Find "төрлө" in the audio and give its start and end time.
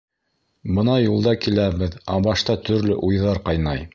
2.69-2.99